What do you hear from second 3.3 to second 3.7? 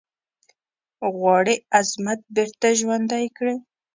کړی.